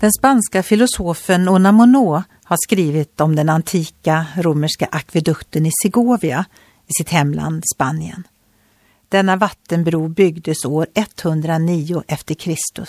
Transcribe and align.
Den 0.00 0.12
spanska 0.12 0.62
filosofen 0.62 1.48
Unamuno 1.48 2.22
har 2.44 2.56
skrivit 2.66 3.20
om 3.20 3.36
den 3.36 3.48
antika 3.48 4.26
romerska 4.36 4.88
akvedukten 4.92 5.66
i 5.66 5.70
Segovia 5.82 6.44
i 6.86 6.92
sitt 6.98 7.08
hemland 7.10 7.62
Spanien. 7.74 8.22
Denna 9.08 9.36
vattenbro 9.36 10.08
byggdes 10.08 10.64
år 10.64 10.86
109 10.94 12.02
efter 12.08 12.34
Kristus. 12.34 12.88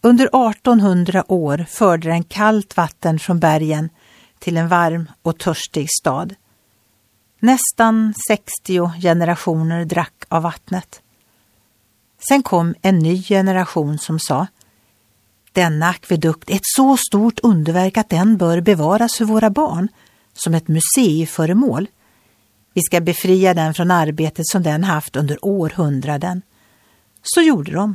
Under 0.00 0.50
1800 0.50 1.24
år 1.28 1.66
förde 1.68 2.08
den 2.08 2.24
kallt 2.24 2.76
vatten 2.76 3.18
från 3.18 3.40
bergen 3.40 3.88
till 4.38 4.56
en 4.56 4.68
varm 4.68 5.08
och 5.22 5.38
törstig 5.38 5.88
stad. 6.00 6.34
Nästan 7.40 8.14
60 8.28 8.90
generationer 9.00 9.84
drack 9.84 10.24
av 10.28 10.42
vattnet. 10.42 11.02
Sen 12.28 12.42
kom 12.42 12.74
en 12.82 12.98
ny 12.98 13.22
generation 13.22 13.98
som 13.98 14.18
sa 14.18 14.46
denna 15.52 15.88
akvedukt 15.88 16.50
är 16.50 16.54
ett 16.54 16.60
så 16.76 16.96
stort 16.96 17.40
underverk 17.42 17.96
att 17.96 18.08
den 18.08 18.36
bör 18.36 18.60
bevaras 18.60 19.16
för 19.16 19.24
våra 19.24 19.50
barn 19.50 19.88
som 20.34 20.54
ett 20.54 20.68
museiföremål. 20.68 21.86
Vi 22.72 22.82
ska 22.82 23.00
befria 23.00 23.54
den 23.54 23.74
från 23.74 23.90
arbetet 23.90 24.46
som 24.48 24.62
den 24.62 24.84
haft 24.84 25.16
under 25.16 25.44
århundraden. 25.44 26.42
Så 27.22 27.40
gjorde 27.40 27.72
de 27.72 27.94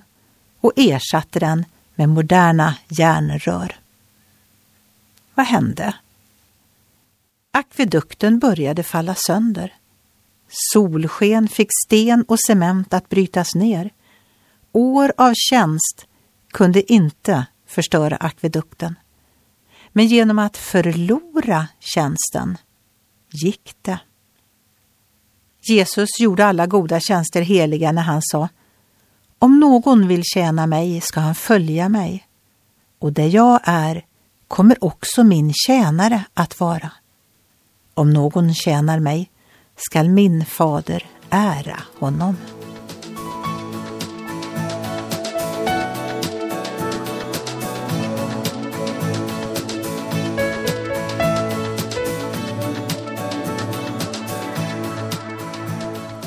och 0.62 0.74
ersatte 0.76 1.40
den 1.40 1.66
med 1.96 2.10
moderna 2.10 2.76
järnrör. 2.88 3.76
Vad 5.34 5.46
hände? 5.46 5.96
Akvedukten 7.52 8.40
började 8.40 8.84
falla 8.84 9.16
sönder. 9.16 9.74
Solsken 10.50 11.48
fick 11.48 11.70
sten 11.86 12.24
och 12.28 12.40
cement 12.40 12.94
att 12.94 13.10
brytas 13.10 13.56
ner. 13.56 13.90
År 14.72 15.14
av 15.18 15.34
tjänst 15.36 16.06
kunde 16.58 16.94
inte 16.94 17.46
förstöra 17.68 18.16
akvedukten. 18.16 18.96
Men 19.90 20.08
genom 20.08 20.40
att 20.40 20.58
förlora 20.58 21.68
tjänsten 21.80 22.58
gick 23.32 23.76
det. 23.82 24.00
Jesus 25.70 26.10
gjorde 26.20 26.46
alla 26.46 26.68
goda 26.68 27.00
tjänster 27.00 27.42
heliga 27.42 27.92
när 27.92 28.02
han 28.02 28.22
sa 28.22 28.50
Om 29.40 29.60
någon 29.60 30.08
vill 30.08 30.24
tjäna 30.24 30.68
mig 30.68 31.02
ska 31.02 31.20
han 31.20 31.36
följa 31.36 31.90
mig 31.90 32.28
och 33.00 33.14
där 33.14 33.28
jag 33.36 33.60
är 33.64 34.06
kommer 34.48 34.84
också 34.84 35.24
min 35.24 35.54
tjänare 35.54 36.24
att 36.34 36.60
vara. 36.60 36.92
Om 37.94 38.14
någon 38.14 38.54
tjänar 38.54 39.00
mig 39.00 39.32
skall 39.76 40.10
min 40.10 40.46
fader 40.46 41.06
ära 41.30 41.80
honom. 42.00 42.36